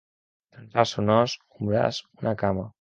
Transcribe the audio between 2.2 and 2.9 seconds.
una cama.